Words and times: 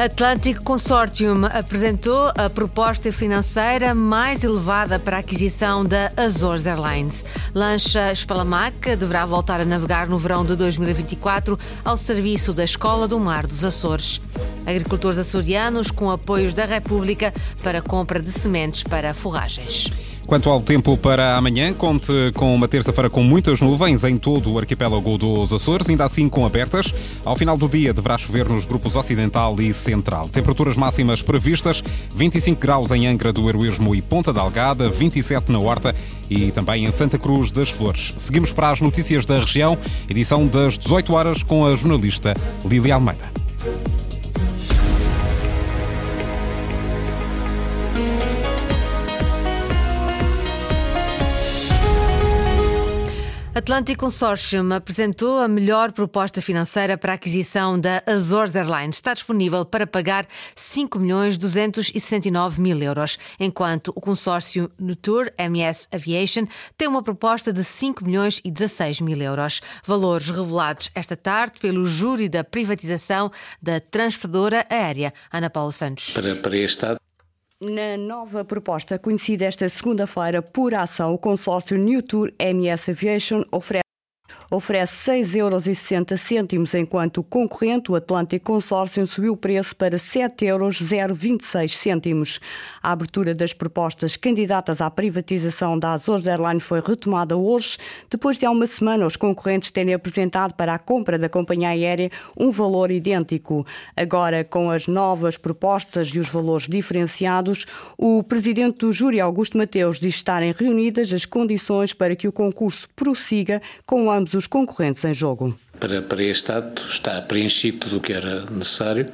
Atlântico 0.00 0.64
Consortium 0.64 1.44
apresentou 1.44 2.32
a 2.34 2.48
proposta 2.48 3.12
financeira 3.12 3.94
mais 3.94 4.42
elevada 4.42 4.98
para 4.98 5.18
a 5.18 5.20
aquisição 5.20 5.84
da 5.84 6.10
Azores 6.16 6.64
Airlines. 6.64 7.22
Lancha 7.54 8.10
Espalamac 8.10 8.96
deverá 8.96 9.26
voltar 9.26 9.60
a 9.60 9.64
navegar 9.66 10.08
no 10.08 10.16
verão 10.16 10.42
de 10.42 10.56
2024 10.56 11.58
ao 11.84 11.98
serviço 11.98 12.54
da 12.54 12.64
Escola 12.64 13.06
do 13.06 13.20
Mar 13.20 13.46
dos 13.46 13.62
Açores. 13.62 14.22
Agricultores 14.64 15.18
açorianos 15.18 15.90
com 15.90 16.10
apoios 16.10 16.54
da 16.54 16.64
República 16.64 17.30
para 17.62 17.82
compra 17.82 18.20
de 18.20 18.32
sementes 18.32 18.82
para 18.82 19.12
forragens. 19.12 19.90
Quanto 20.30 20.48
ao 20.48 20.62
tempo 20.62 20.96
para 20.96 21.36
amanhã, 21.36 21.74
conte 21.74 22.12
com 22.36 22.54
uma 22.54 22.68
terça-feira 22.68 23.10
com 23.10 23.20
muitas 23.20 23.60
nuvens 23.60 24.04
em 24.04 24.16
todo 24.16 24.52
o 24.52 24.58
arquipélago 24.60 25.18
dos 25.18 25.52
Açores, 25.52 25.90
ainda 25.90 26.04
assim 26.04 26.28
com 26.28 26.46
abertas. 26.46 26.94
Ao 27.24 27.34
final 27.34 27.56
do 27.56 27.68
dia 27.68 27.92
deverá 27.92 28.16
chover 28.16 28.48
nos 28.48 28.64
grupos 28.64 28.94
ocidental 28.94 29.60
e 29.60 29.74
central. 29.74 30.28
Temperaturas 30.28 30.76
máximas 30.76 31.20
previstas: 31.20 31.82
25 32.14 32.60
graus 32.60 32.92
em 32.92 33.08
Angra 33.08 33.32
do 33.32 33.48
Heroísmo 33.48 33.92
e 33.92 34.00
Ponta 34.00 34.32
da 34.32 34.40
Algada, 34.40 34.88
27 34.88 35.50
na 35.50 35.58
Horta 35.58 35.96
e 36.30 36.52
também 36.52 36.84
em 36.84 36.92
Santa 36.92 37.18
Cruz 37.18 37.50
das 37.50 37.68
Flores. 37.68 38.14
Seguimos 38.16 38.52
para 38.52 38.70
as 38.70 38.80
notícias 38.80 39.26
da 39.26 39.40
região, 39.40 39.76
edição 40.08 40.46
das 40.46 40.78
18 40.78 41.12
horas 41.12 41.42
com 41.42 41.66
a 41.66 41.74
jornalista 41.74 42.34
Lília 42.64 42.94
Almeida. 42.94 43.32
Atlantic 53.52 53.98
Consortium 53.98 54.72
apresentou 54.72 55.40
a 55.40 55.48
melhor 55.48 55.90
proposta 55.90 56.40
financeira 56.40 56.96
para 56.96 57.12
a 57.12 57.14
aquisição 57.16 57.78
da 57.80 58.00
Azores 58.06 58.54
Airlines. 58.54 58.94
Está 58.94 59.12
disponível 59.12 59.64
para 59.64 59.88
pagar 59.88 60.24
5 60.54 61.00
milhões 61.00 61.36
269 61.36 62.60
mil 62.60 62.80
euros, 62.80 63.18
enquanto 63.40 63.88
o 63.88 64.00
consórcio 64.00 64.70
Nutur 64.78 65.32
MS 65.36 65.88
Aviation 65.92 66.46
tem 66.78 66.86
uma 66.86 67.02
proposta 67.02 67.52
de 67.52 67.64
5 67.64 68.04
milhões 68.04 68.40
e 68.44 68.52
16 68.52 69.00
mil 69.00 69.20
euros. 69.20 69.60
Valores 69.84 70.30
revelados 70.30 70.88
esta 70.94 71.16
tarde 71.16 71.58
pelo 71.58 71.84
júri 71.86 72.28
da 72.28 72.44
privatização 72.44 73.32
da 73.60 73.80
transportadora 73.80 74.64
aérea 74.70 75.12
Ana 75.32 75.50
Paula 75.50 75.72
Santos. 75.72 76.10
Para, 76.10 76.36
para 76.36 76.56
este 76.56 76.76
Estado, 76.76 77.00
na 77.60 77.96
nova 77.98 78.42
proposta 78.42 78.98
conhecida 78.98 79.44
esta 79.44 79.68
segunda-feira 79.68 80.40
por 80.40 80.74
ação, 80.74 81.12
o 81.12 81.18
consórcio 81.18 81.76
New 81.76 82.02
Tour 82.02 82.32
MS 82.38 82.90
Aviation 82.90 83.44
oferece 83.52 83.89
oferece 84.50 85.10
6,60 85.12 86.52
euros, 86.52 86.74
enquanto 86.74 87.18
o 87.18 87.22
concorrente, 87.22 87.92
o 87.92 87.94
Atlântico 87.94 88.46
Consórcio, 88.46 89.06
subiu 89.06 89.34
o 89.34 89.36
preço 89.36 89.76
para 89.76 89.96
7,026 89.96 91.86
euros. 92.04 92.40
A 92.82 92.90
abertura 92.90 93.32
das 93.32 93.52
propostas 93.52 94.16
candidatas 94.16 94.80
à 94.80 94.90
privatização 94.90 95.78
da 95.78 95.92
Azores 95.92 96.26
Airline 96.26 96.60
foi 96.60 96.80
retomada 96.80 97.36
hoje, 97.36 97.78
depois 98.10 98.38
de 98.38 98.44
há 98.44 98.50
uma 98.50 98.66
semana 98.66 99.06
os 99.06 99.14
concorrentes 99.14 99.70
terem 99.70 99.94
apresentado 99.94 100.54
para 100.54 100.74
a 100.74 100.78
compra 100.78 101.16
da 101.16 101.28
companhia 101.28 101.68
aérea 101.68 102.10
um 102.36 102.50
valor 102.50 102.90
idêntico. 102.90 103.64
Agora, 103.96 104.42
com 104.42 104.70
as 104.70 104.88
novas 104.88 105.36
propostas 105.36 106.08
e 106.08 106.18
os 106.18 106.28
valores 106.28 106.66
diferenciados, 106.66 107.66
o 107.96 108.22
presidente 108.22 108.78
do 108.78 108.92
júri, 108.92 109.20
Augusto 109.20 109.56
Mateus, 109.56 110.00
diz 110.00 110.16
estarem 110.16 110.52
reunidas 110.52 111.12
as 111.12 111.24
condições 111.24 111.92
para 111.92 112.16
que 112.16 112.26
o 112.26 112.32
concurso 112.32 112.88
prossiga 112.96 113.62
com 113.86 114.10
ambos 114.10 114.34
os 114.34 114.39
concorrentes 114.46 115.04
em 115.04 115.14
jogo. 115.14 115.58
Para, 115.78 116.02
para 116.02 116.22
este 116.22 116.52
ato 116.52 116.82
está 116.82 117.20
preenchido 117.22 117.78
tudo 117.78 117.98
o 117.98 118.00
que 118.00 118.12
era 118.12 118.44
necessário, 118.50 119.06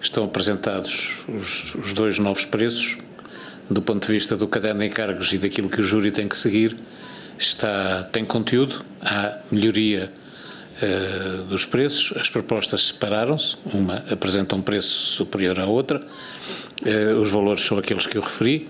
estão 0.00 0.24
apresentados 0.24 1.24
os, 1.28 1.74
os 1.74 1.92
dois 1.92 2.18
novos 2.18 2.44
preços, 2.44 2.98
do 3.70 3.82
ponto 3.82 4.06
de 4.06 4.12
vista 4.12 4.36
do 4.36 4.48
caderno 4.48 4.80
de 4.80 4.86
encargos 4.86 5.32
e 5.32 5.38
daquilo 5.38 5.68
que 5.68 5.80
o 5.80 5.84
júri 5.84 6.10
tem 6.10 6.28
que 6.28 6.36
seguir, 6.36 6.76
está, 7.38 8.04
tem 8.04 8.24
conteúdo, 8.24 8.84
há 9.00 9.38
melhoria 9.50 10.12
uh, 10.82 11.44
dos 11.44 11.64
preços, 11.64 12.16
as 12.16 12.28
propostas 12.28 12.86
separaram-se, 12.86 13.56
uma 13.72 13.96
apresenta 14.10 14.56
um 14.56 14.62
preço 14.62 15.06
superior 15.06 15.60
à 15.60 15.66
outra, 15.66 16.00
uh, 16.00 17.20
os 17.20 17.30
valores 17.30 17.62
são 17.62 17.78
aqueles 17.78 18.06
que 18.06 18.16
eu 18.16 18.22
referi. 18.22 18.68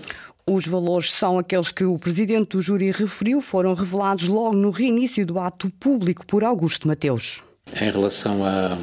Os 0.51 0.65
valores 0.65 1.13
são 1.13 1.37
aqueles 1.37 1.71
que 1.71 1.83
o 1.83 1.99
presidente 1.99 2.57
do 2.57 2.61
júri 2.63 2.89
referiu, 2.89 3.39
foram 3.39 3.75
revelados 3.75 4.27
logo 4.27 4.55
no 4.55 4.71
reinício 4.71 5.23
do 5.23 5.37
ato 5.37 5.69
público 5.79 6.25
por 6.25 6.43
Augusto 6.43 6.87
Mateus. 6.87 7.43
Em 7.79 7.91
relação 7.91 8.43
a, 8.43 8.75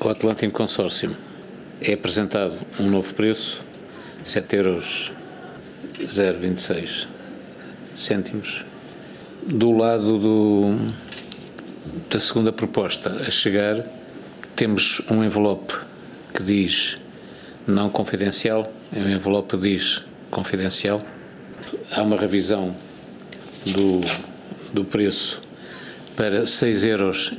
ao 0.00 0.10
Atlântico 0.10 0.52
Consórcio, 0.52 1.16
é 1.80 1.92
apresentado 1.92 2.54
um 2.80 2.90
novo 2.90 3.14
preço, 3.14 3.62
7 4.24 4.56
euros 4.56 5.12
026 6.00 7.06
cêntimos. 7.94 8.64
Do 9.46 9.70
lado 9.70 10.18
do, 10.18 10.92
da 12.10 12.18
segunda 12.18 12.50
proposta 12.50 13.08
a 13.24 13.30
chegar, 13.30 13.86
temos 14.56 15.00
um 15.08 15.22
envelope 15.22 15.74
que 16.34 16.42
diz 16.42 16.98
não 17.68 17.88
confidencial, 17.88 18.72
é 18.92 18.98
um 18.98 19.10
envelope 19.10 19.56
que 19.56 19.62
diz 19.62 20.10
confidencial. 20.32 21.00
Há 21.92 22.02
uma 22.02 22.18
revisão 22.18 22.74
do, 23.66 24.00
do 24.72 24.84
preço 24.84 25.40
para 26.16 26.42
6,60 26.42 26.88
euros 26.88 27.32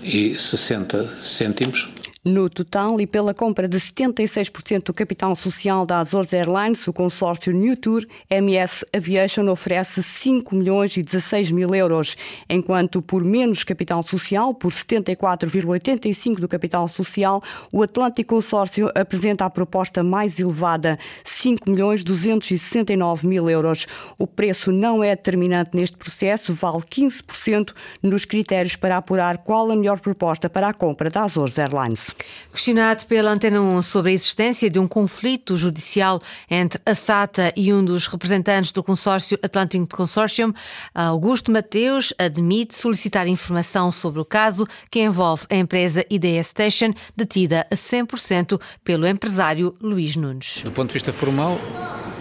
no 2.24 2.50
total, 2.50 3.02
e 3.02 3.08
pela 3.08 3.34
compra 3.34 3.68
de 3.68 3.78
76% 3.78 4.84
do 4.84 4.94
capital 4.94 5.36
social 5.36 5.86
da 5.86 6.00
Azores 6.00 6.32
Airlines, 6.32 6.88
o 6.88 6.94
consórcio 6.94 7.52
New 7.52 7.76
Tour 7.76 8.06
MS 8.30 8.86
Aviation 8.96 9.50
oferece 9.50 10.02
5 10.02 10.56
milhões 10.56 10.96
e 10.96 11.04
16 11.04 11.52
mil 11.52 11.76
euros, 11.76 12.16
enquanto 12.50 13.02
por 13.02 13.24
menos 13.24 13.64
capital 13.64 14.02
social, 14.04 14.54
por 14.54 14.72
74,85% 14.72 16.40
do 16.40 16.48
capital 16.48 16.88
social, 16.88 17.44
o 17.72 17.84
Atlântico 17.84 18.36
Consórcio 18.36 18.90
apresenta 18.96 19.46
a 19.46 19.50
proposta 19.50 20.02
mais 20.02 20.40
elevada, 20.40 20.98
5 21.26 21.70
milhões 21.70 22.04
269 22.04 23.28
mil 23.28 23.50
euros. 23.50 23.86
O 24.18 24.26
preço 24.26 24.72
não 24.72 25.04
é 25.04 25.16
determinante 25.16 25.72
neste 25.74 25.98
processo, 25.98 26.54
vale 26.54 26.78
15% 26.78 27.74
nos 28.02 28.26
critérios 28.26 28.76
para 28.76 28.98
apurar 28.98 29.40
qual 29.40 29.70
a 29.70 29.76
melhor 29.76 30.00
proposta 30.00 30.50
para 30.50 30.70
a 30.70 30.74
compra 30.74 31.10
da 31.10 31.24
Azores 31.24 31.58
Airlines. 31.58 32.13
Questionado 32.52 33.06
pela 33.08 33.32
Antena 33.32 33.60
1 33.60 33.82
sobre 33.82 34.12
a 34.12 34.14
existência 34.14 34.70
de 34.70 34.78
um 34.78 34.88
conflito 34.88 35.58
judicial 35.58 36.22
entre 36.50 36.80
a 36.86 36.94
SATA 36.94 37.52
e 37.56 37.74
um 37.74 37.84
dos 37.84 38.06
representantes 38.06 38.72
do 38.72 38.84
consórcio 38.84 39.40
Atlantic 39.42 39.88
Consortium, 39.92 40.54
Augusto 40.94 41.52
Mateus 41.52 42.14
admite 42.18 42.76
solicitar 42.76 43.28
informação 43.28 43.92
sobre 43.92 44.20
o 44.20 44.26
caso 44.26 44.68
que 44.92 45.02
envolve 45.02 45.46
a 45.50 45.56
empresa 45.56 46.06
Idea 46.10 46.44
Station, 46.44 46.94
detida 47.16 47.66
a 47.72 47.76
100% 47.76 48.62
pelo 48.84 49.08
empresário 49.08 49.76
Luís 49.82 50.16
Nunes. 50.16 50.62
Do 50.64 50.72
ponto 50.72 50.90
de 50.90 50.94
vista 50.94 51.12
formal, 51.12 51.60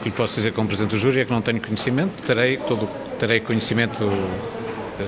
o 0.00 0.02
que 0.02 0.10
posso 0.10 0.36
dizer 0.36 0.52
como 0.52 0.66
Presidente 0.66 0.92
do 0.92 0.98
Júri 0.98 1.20
é 1.20 1.24
que 1.24 1.30
não 1.30 1.42
tenho 1.42 1.60
conhecimento, 1.60 2.22
terei, 2.26 2.56
todo, 2.56 2.88
terei 3.18 3.40
conhecimento 3.40 4.04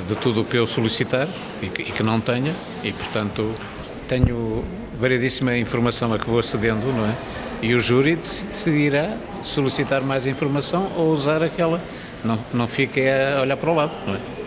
de 0.07 0.15
tudo 0.17 0.43
o 0.43 0.45
que 0.45 0.57
eu 0.57 0.67
solicitar 0.67 1.29
e 1.63 1.69
que, 1.69 1.83
e 1.83 1.93
que 1.93 2.03
não 2.03 2.21
tenha, 2.21 2.55
e 2.83 2.93
portanto 2.93 3.55
tenho 4.09 4.65
variedíssima 4.99 5.57
informação 5.57 6.13
a 6.13 6.19
que 6.19 6.29
vou 6.29 6.39
acedendo, 6.39 6.87
não 6.93 7.07
é? 7.07 7.15
E 7.63 7.75
o 7.75 7.81
júri 7.81 8.17
decidirá 8.17 9.17
solicitar 9.43 10.03
mais 10.03 10.27
informação 10.27 10.91
ou 10.97 11.13
usar 11.13 11.43
aquela. 11.43 11.81
Não, 12.25 12.39
não 12.53 12.67
fique 12.67 13.01
a 13.01 13.41
olhar 13.43 13.57
para 13.57 13.71
o 13.71 13.75
lado, 13.75 13.93
não 14.07 14.15
é? 14.15 14.44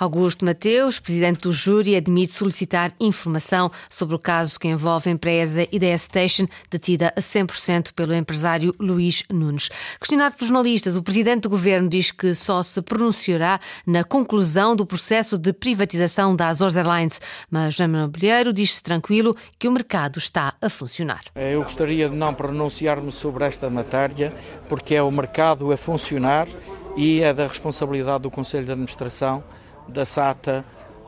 Augusto 0.00 0.46
Mateus, 0.46 0.98
presidente 0.98 1.42
do 1.42 1.52
júri, 1.52 1.94
admite 1.94 2.32
solicitar 2.32 2.90
informação 2.98 3.70
sobre 3.90 4.14
o 4.14 4.18
caso 4.18 4.58
que 4.58 4.66
envolve 4.66 5.10
a 5.10 5.12
empresa 5.12 5.68
Ideia 5.70 5.98
Station, 5.98 6.46
detida 6.70 7.12
a 7.14 7.20
100% 7.20 7.92
pelo 7.92 8.14
empresário 8.14 8.74
Luís 8.80 9.22
Nunes. 9.30 9.68
Questionado 9.98 10.36
pelo 10.36 10.48
jornalista, 10.48 10.90
o 10.90 11.02
presidente 11.02 11.42
do 11.42 11.50
governo 11.50 11.86
diz 11.86 12.10
que 12.10 12.34
só 12.34 12.62
se 12.62 12.80
pronunciará 12.80 13.60
na 13.86 14.02
conclusão 14.02 14.74
do 14.74 14.86
processo 14.86 15.36
de 15.36 15.52
privatização 15.52 16.34
da 16.34 16.48
Azores 16.48 16.76
Airlines, 16.76 17.20
mas 17.50 17.74
Jean 17.74 17.88
Manuel 17.88 18.54
diz-se 18.54 18.82
tranquilo 18.82 19.36
que 19.58 19.68
o 19.68 19.72
mercado 19.72 20.18
está 20.18 20.54
a 20.62 20.70
funcionar. 20.70 21.24
Eh, 21.34 21.54
eu 21.54 21.62
gostaria 21.62 22.08
de 22.08 22.16
não 22.16 22.32
pronunciar-me 22.32 23.12
sobre 23.12 23.44
esta 23.44 23.68
matéria, 23.68 24.34
porque 24.66 24.94
é 24.94 25.02
o 25.02 25.10
mercado 25.10 25.70
a 25.70 25.76
funcionar 25.76 26.48
e 26.96 27.20
é 27.20 27.34
da 27.34 27.46
responsabilidade 27.46 28.22
do 28.22 28.30
Conselho 28.30 28.64
de 28.64 28.72
Administração 28.72 29.44
da 29.90 30.04
SATA 30.04 30.64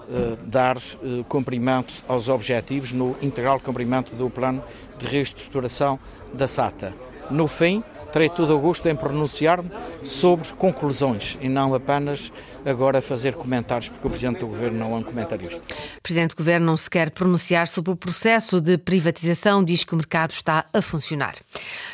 eh, 0.08 0.36
dar 0.44 0.76
eh, 0.76 1.24
cumprimento 1.28 1.94
aos 2.08 2.28
objetivos 2.28 2.92
no 2.92 3.16
integral 3.22 3.60
cumprimento 3.60 4.14
do 4.14 4.28
plano 4.28 4.62
de 4.98 5.06
reestruturação 5.06 5.98
da 6.34 6.48
SATA. 6.48 6.92
No 7.30 7.46
fim, 7.46 7.82
terei 8.12 8.28
todo 8.28 8.54
o 8.54 8.58
gosto 8.58 8.86
em 8.88 8.94
pronunciar-me 8.94 9.70
sobre 10.04 10.48
conclusões 10.50 11.38
e 11.40 11.48
não 11.48 11.74
apenas 11.74 12.30
agora 12.64 13.00
fazer 13.00 13.34
comentários, 13.34 13.88
porque 13.88 14.06
o 14.06 14.10
Presidente 14.10 14.40
do 14.40 14.46
Governo 14.46 14.78
não 14.78 14.94
é 14.94 14.98
um 14.98 15.02
comentarista. 15.02 15.62
O 15.98 16.02
Presidente 16.02 16.30
do 16.30 16.36
Governo 16.36 16.66
não 16.66 16.76
se 16.76 16.88
quer 16.88 17.10
pronunciar 17.10 17.66
sobre 17.66 17.90
o 17.90 17.96
processo 17.96 18.60
de 18.60 18.78
privatização, 18.78 19.64
diz 19.64 19.82
que 19.84 19.94
o 19.94 19.96
mercado 19.96 20.30
está 20.30 20.66
a 20.72 20.82
funcionar. 20.82 21.34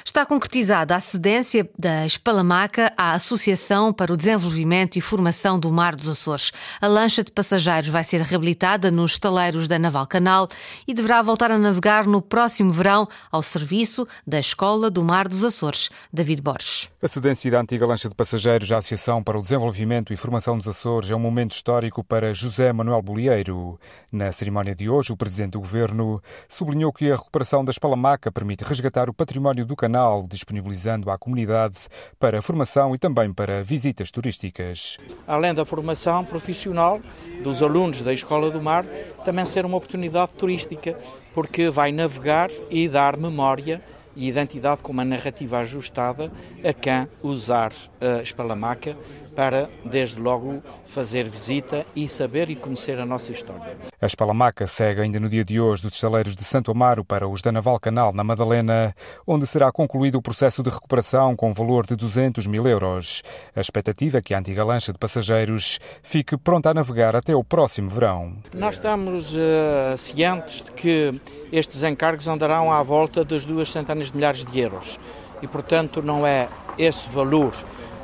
Está 0.05 0.27
concretizada 0.27 0.97
a 0.97 1.01
cedência 1.01 1.69
da 1.79 2.05
Espalamaca 2.05 2.93
à 2.97 3.13
Associação 3.13 3.93
para 3.93 4.13
o 4.13 4.17
Desenvolvimento 4.17 4.97
e 4.97 5.01
Formação 5.01 5.59
do 5.59 5.71
Mar 5.71 5.95
dos 5.95 6.09
Açores. 6.09 6.53
A 6.81 6.87
lancha 6.87 7.23
de 7.23 7.31
passageiros 7.31 7.89
vai 7.89 8.05
ser 8.05 8.21
reabilitada 8.23 8.91
nos 8.91 9.13
estaleiros 9.13 9.69
da 9.69 9.79
Naval 9.79 10.07
Canal 10.07 10.49
e 10.87 10.93
deverá 10.93 11.23
voltar 11.23 11.51
a 11.51 11.59
navegar 11.59 12.07
no 12.07 12.21
próximo 12.21 12.71
verão 12.71 13.09
ao 13.31 13.43
serviço 13.43 14.07
da 14.27 14.41
Escola 14.41 14.91
do 14.91 15.05
Mar 15.05 15.29
dos 15.29 15.45
Açores. 15.45 15.91
David 16.11 16.41
Borges. 16.41 16.89
A 17.03 17.07
cedência 17.07 17.51
da 17.51 17.61
antiga 17.61 17.87
lancha 17.87 18.09
de 18.09 18.15
passageiros 18.15 18.73
à 18.73 18.79
Associação 18.79 19.23
para 19.23 19.39
o 19.39 19.43
Desenvolvimento 19.43 20.13
e 20.13 20.17
Formação 20.17 20.57
dos 20.57 20.67
Açores 20.67 21.11
é 21.11 21.15
um 21.15 21.19
momento 21.19 21.53
histórico 21.53 22.03
para 22.03 22.33
José 22.33 22.73
Manuel 22.73 23.03
Bolieiro. 23.03 23.79
Na 24.11 24.33
cerimónia 24.33 24.75
de 24.75 24.89
hoje, 24.89 25.13
o 25.13 25.17
Presidente 25.17 25.53
do 25.53 25.61
Governo 25.61 26.23
sublinhou 26.49 26.93
que 26.95 27.13
a 27.13 27.17
recuperação 27.17 27.63
da 27.63 27.71
Espalamaca 27.71 28.33
permite 28.33 28.65
resgatar 28.65 29.11
o 29.11 29.15
património 29.15 29.67
do 29.67 29.77
canal, 29.77 30.27
disponibilizando 30.27 31.11
à 31.11 31.19
comunidade 31.19 31.77
para 32.19 32.41
formação 32.41 32.95
e 32.95 32.99
também 32.99 33.31
para 33.33 33.63
visitas 33.63 34.11
turísticas. 34.11 34.97
Além 35.27 35.53
da 35.53 35.67
formação 35.67 36.25
profissional 36.25 37.03
dos 37.45 37.63
alunos 37.63 38.01
da 38.01 38.15
Escola 38.15 38.51
do 38.51 38.63
Mar, 38.63 38.87
também 39.27 39.45
ser 39.45 39.67
uma 39.67 39.77
oportunidade 39.77 40.33
turística, 40.33 40.99
porque 41.35 41.69
vai 41.69 41.93
navegar 41.93 42.51
e 42.71 42.89
dar 42.89 43.17
memória 43.19 43.83
e 44.19 44.29
identidade 44.29 44.83
com 44.83 44.91
uma 44.91 45.05
narrativa 45.05 45.61
ajustada 45.61 46.31
a 46.65 46.73
quem 46.73 47.09
usar 47.23 47.73
a 48.01 48.21
espalamaca 48.21 48.97
para, 49.39 49.71
desde 49.85 50.21
logo, 50.21 50.61
fazer 50.85 51.29
visita 51.29 51.87
e 51.95 52.09
saber 52.09 52.51
e 52.51 52.57
conhecer 52.57 52.99
a 52.99 53.07
nossa 53.07 53.31
história. 53.31 53.77
A 54.03 54.05
espalamaca 54.05 54.67
segue 54.67 55.01
ainda 55.01 55.21
no 55.21 55.29
dia 55.29 55.45
de 55.45 55.61
hoje 55.61 55.85
dos 55.85 55.95
estaleiros 55.95 56.35
de 56.35 56.43
Santo 56.43 56.73
Amaro 56.73 57.05
para 57.05 57.29
os 57.29 57.41
da 57.41 57.53
Naval 57.53 57.79
Canal, 57.79 58.13
na 58.13 58.25
Madalena, 58.25 58.93
onde 59.25 59.47
será 59.47 59.71
concluído 59.71 60.17
o 60.17 60.23
processo 60.23 60.61
de 60.61 60.71
recuperação 60.71 61.37
com 61.37 61.53
valor 61.53 61.87
de 61.87 61.95
200 61.95 62.49
mil 62.49 62.67
euros. 62.67 63.23
A 63.55 63.61
expectativa 63.61 64.19
é 64.19 64.21
que 64.21 64.35
a 64.35 64.41
antiga 64.41 64.65
lancha 64.65 64.93
de 64.93 64.99
passageiros 64.99 65.79
fique 66.03 66.37
pronta 66.37 66.71
a 66.71 66.75
navegar 66.75 67.15
até 67.15 67.33
o 67.33 67.45
próximo 67.45 67.89
verão. 67.89 68.39
Nós 68.53 68.75
estamos 68.75 69.33
uh, 69.35 69.97
cientes 69.97 70.63
de 70.63 70.73
que 70.73 71.21
estes 71.53 71.85
encargos 71.85 72.27
andarão 72.27 72.73
à 72.73 72.83
volta 72.83 73.25
das 73.25 73.47
duas 73.47 73.71
centenas 73.71 74.11
de 74.11 74.17
milhares 74.17 74.45
de 74.45 74.59
euros 74.59 74.99
e, 75.41 75.47
portanto, 75.47 76.03
não 76.03 76.27
é 76.27 76.49
esse 76.77 77.09
valor 77.09 77.53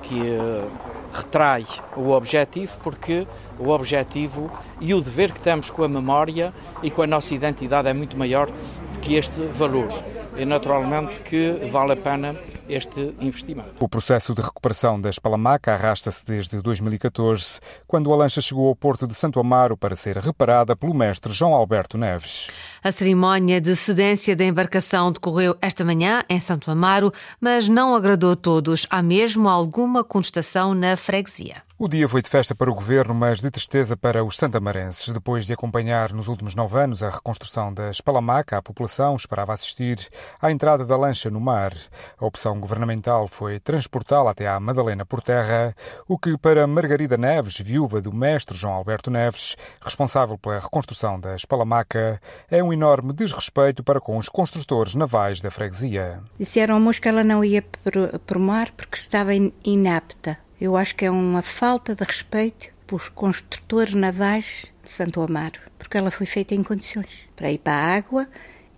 que 0.00 0.14
uh, 0.14 0.94
retrai 1.14 1.64
o 1.96 2.11
objetivo, 2.11 2.76
porque 2.82 3.26
o 3.58 3.69
objetivo 3.69 4.50
e 4.81 4.93
o 4.93 5.00
dever 5.00 5.32
que 5.32 5.40
temos 5.40 5.70
com 5.70 5.84
a 5.84 5.88
memória 5.88 6.52
e 6.82 6.90
com 6.90 7.02
a 7.02 7.06
nossa 7.06 7.34
identidade 7.34 7.88
é 7.88 7.94
muito 7.94 8.19
maior 8.19 8.49
do 8.49 8.99
que 9.00 9.14
este 9.14 9.40
valor. 9.52 9.88
E 10.37 10.44
naturalmente 10.44 11.20
que 11.20 11.69
vale 11.70 11.93
a 11.93 11.96
pena 11.96 12.37
este 12.69 13.14
investimento. 13.20 13.75
O 13.81 13.88
processo 13.88 14.34
de 14.34 14.43
recuperação 14.43 15.00
da 15.00 15.11
Espalamaca 15.11 15.72
arrasta-se 15.72 16.25
desde 16.25 16.61
2014, 16.61 17.61
quando 17.87 18.12
a 18.12 18.16
lancha 18.16 18.40
chegou 18.40 18.69
ao 18.69 18.76
porto 18.76 19.06
de 19.06 19.14
Santo 19.14 19.40
Amaro 19.40 19.76
para 19.76 19.94
ser 19.94 20.16
reparada 20.19 20.75
pelo 20.75 20.94
mestre 20.94 21.32
João 21.32 21.55
Alberto 21.55 21.99
Neves. 21.99 22.49
A 22.82 22.93
cerimónia 22.93 23.61
de 23.61 23.75
cedência 23.76 24.37
da 24.37 24.44
embarcação 24.44 25.12
decorreu 25.12 25.56
esta 25.61 25.84
manhã 25.84 26.22
em 26.28 26.40
Santo 26.40 26.70
Amaro, 26.70 27.12
mas 27.40 27.69
não 27.69 27.94
agradou 27.94 28.32
a 28.32 28.37
todos. 28.37 28.87
Há 28.90 29.02
mesmo 29.02 29.49
alguma 29.49 30.05
contestação 30.05 30.75
na 30.75 30.96
freguesia. 30.96 31.62
O 31.76 31.88
dia 31.88 32.08
foi 32.08 32.22
de 32.22 32.28
festa 32.28 32.55
para 32.55 32.70
o 32.70 32.75
governo, 32.75 33.12
mas 33.12 33.40
de 33.40 33.50
tristeza 33.50 33.96
para 33.96 34.25
os 34.25 34.37
santamarenses. 34.37 35.12
Depois 35.12 35.44
de 35.44 35.52
acompanhar 35.52 36.12
nos 36.12 36.28
últimos 36.28 36.55
nove 36.55 36.78
anos 36.78 37.02
a 37.02 37.10
reconstrução 37.10 37.75
da 37.75 37.90
Espalamaca, 37.90 38.56
a 38.56 38.62
população 38.62 39.17
esperava 39.17 39.52
assistir 39.52 39.99
à 40.40 40.52
entrada 40.52 40.87
da 40.87 40.96
lancha 40.96 41.28
no 41.31 41.40
mar. 41.40 41.72
A 42.17 42.25
opção 42.25 42.53
governamental 42.60 43.28
foi 43.28 43.60
transportá-la 43.60 44.30
até 44.30 44.46
à 44.48 44.58
Madalena 44.58 45.04
por 45.04 45.22
terra, 45.22 45.74
o 46.08 46.18
que 46.18 46.36
para 46.36 46.66
Margarida 46.66 47.16
Neves, 47.16 47.58
viúva 47.58 48.00
do 48.00 48.12
mestre 48.12 48.56
João 48.56 48.74
Alberto 48.74 49.10
Neves, 49.10 49.56
responsável 49.80 50.38
pela 50.38 50.58
reconstrução 50.58 51.18
da 51.18 51.34
Espalamaca, 51.34 52.20
é 52.50 52.62
um 52.62 52.72
enorme 52.72 53.12
desrespeito 53.12 53.82
para 53.82 54.00
com 54.00 54.18
os 54.18 54.28
construtores 54.28 54.94
navais 54.94 55.40
da 55.40 55.50
freguesia. 55.50 56.20
Disseram-nos 56.38 56.98
que 56.98 57.08
ela 57.08 57.24
não 57.24 57.44
ia 57.44 57.62
por, 57.62 58.18
por 58.20 58.38
mar 58.38 58.70
porque 58.72 58.96
estava 58.96 59.32
inapta. 59.64 60.38
Eu 60.60 60.76
acho 60.76 60.94
que 60.94 61.04
é 61.04 61.10
uma 61.10 61.42
falta 61.42 61.94
de 61.94 62.04
respeito 62.04 62.68
pelos 62.86 63.08
construtores 63.08 63.94
navais 63.94 64.66
de 64.82 64.90
Santo 64.90 65.20
Amaro, 65.20 65.60
porque 65.78 65.96
ela 65.96 66.10
foi 66.10 66.26
feita 66.26 66.54
em 66.54 66.62
condições 66.62 67.28
para 67.34 67.50
ir 67.50 67.58
para 67.58 67.72
a 67.72 67.96
água. 67.96 68.28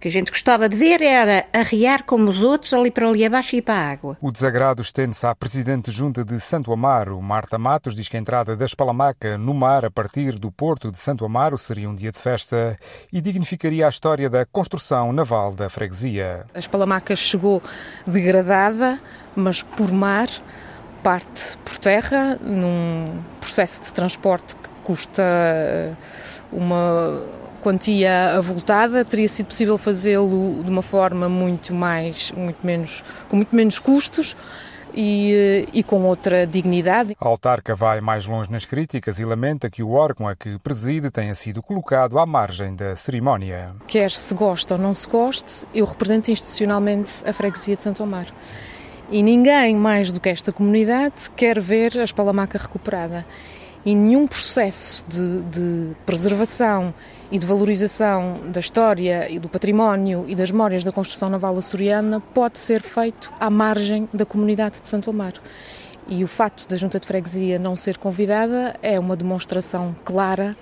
O 0.06 0.08
que 0.08 0.10
a 0.10 0.12
gente 0.12 0.30
gostava 0.30 0.68
de 0.68 0.76
ver 0.76 1.02
era 1.02 1.46
arriar 1.52 2.04
como 2.04 2.30
os 2.30 2.40
outros 2.40 2.72
ali 2.72 2.92
para 2.92 3.08
ali 3.08 3.24
abaixo 3.24 3.56
e 3.56 3.60
para 3.60 3.74
a 3.74 3.90
água. 3.90 4.16
O 4.20 4.30
desagrado 4.30 4.80
estende-se 4.80 5.26
à 5.26 5.34
Presidente 5.34 5.90
Junta 5.90 6.24
de 6.24 6.38
Santo 6.38 6.72
Amaro. 6.72 7.20
Marta 7.20 7.58
Matos 7.58 7.96
diz 7.96 8.08
que 8.08 8.16
a 8.16 8.20
entrada 8.20 8.54
da 8.54 8.64
Espalamaca 8.64 9.36
no 9.36 9.52
mar 9.52 9.84
a 9.84 9.90
partir 9.90 10.38
do 10.38 10.52
porto 10.52 10.92
de 10.92 10.98
Santo 10.98 11.24
Amaro 11.24 11.58
seria 11.58 11.90
um 11.90 11.94
dia 11.94 12.12
de 12.12 12.20
festa 12.20 12.78
e 13.12 13.20
dignificaria 13.20 13.84
a 13.84 13.88
história 13.88 14.30
da 14.30 14.46
construção 14.46 15.12
naval 15.12 15.52
da 15.52 15.68
freguesia. 15.68 16.46
A 16.54 16.58
Espalamaca 16.60 17.16
chegou 17.16 17.60
degradada, 18.06 19.00
mas 19.34 19.60
por 19.60 19.90
mar 19.90 20.28
parte 21.02 21.58
por 21.64 21.78
terra, 21.78 22.38
num 22.40 23.24
processo 23.40 23.82
de 23.82 23.92
transporte 23.92 24.54
que 24.54 24.68
custa 24.84 25.22
eh, 25.24 25.92
uma 26.52 27.44
quantia 27.66 28.36
avultada, 28.36 29.04
teria 29.04 29.28
sido 29.28 29.46
possível 29.46 29.76
fazê-lo 29.76 30.62
de 30.62 30.70
uma 30.70 30.82
forma 30.82 31.28
muito 31.28 31.74
mais, 31.74 32.30
muito 32.30 32.64
menos, 32.64 33.02
com 33.28 33.34
muito 33.34 33.56
menos 33.56 33.80
custos. 33.80 34.36
E, 34.98 35.68
e, 35.74 35.82
com 35.82 36.04
outra 36.04 36.46
dignidade. 36.46 37.14
A 37.20 37.28
autarca 37.28 37.74
vai 37.74 38.00
mais 38.00 38.24
longe 38.24 38.50
nas 38.50 38.64
críticas 38.64 39.20
e 39.20 39.26
lamenta 39.26 39.68
que 39.68 39.82
o 39.82 39.90
órgão 39.90 40.26
a 40.26 40.34
que 40.34 40.58
preside 40.60 41.10
tenha 41.10 41.34
sido 41.34 41.60
colocado 41.60 42.18
à 42.18 42.24
margem 42.24 42.74
da 42.74 42.96
cerimónia. 42.96 43.74
Quer 43.86 44.10
se 44.10 44.32
goste 44.32 44.72
ou 44.72 44.78
não 44.78 44.94
se 44.94 45.06
goste, 45.06 45.66
eu 45.74 45.84
represento 45.84 46.30
institucionalmente 46.30 47.22
a 47.26 47.32
freguesia 47.34 47.76
de 47.76 47.82
Santo 47.82 48.02
Amaro. 48.02 48.32
E 49.10 49.22
ninguém 49.22 49.76
mais 49.76 50.10
do 50.10 50.18
que 50.18 50.30
esta 50.30 50.50
comunidade 50.50 51.30
quer 51.36 51.60
ver 51.60 51.98
a 51.98 52.04
espalamaca 52.04 52.56
recuperada. 52.56 53.26
E 53.86 53.94
nenhum 53.94 54.26
processo 54.26 55.04
de, 55.08 55.42
de 55.42 55.96
preservação 56.04 56.92
e 57.30 57.38
de 57.38 57.46
valorização 57.46 58.40
da 58.48 58.58
história 58.58 59.30
e 59.30 59.38
do 59.38 59.48
património 59.48 60.24
e 60.26 60.34
das 60.34 60.50
memórias 60.50 60.82
da 60.82 60.90
construção 60.90 61.30
naval 61.30 61.56
açoriana 61.56 62.18
pode 62.18 62.58
ser 62.58 62.82
feito 62.82 63.32
à 63.38 63.48
margem 63.48 64.08
da 64.12 64.26
comunidade 64.26 64.80
de 64.80 64.88
Santo 64.88 65.08
Amaro. 65.08 65.40
E 66.08 66.24
o 66.24 66.26
facto 66.26 66.68
da 66.68 66.76
Junta 66.76 66.98
de 66.98 67.06
Freguesia 67.06 67.60
não 67.60 67.76
ser 67.76 67.96
convidada 67.96 68.74
é 68.82 68.98
uma 68.98 69.16
demonstração 69.16 69.94
clara 70.04 70.56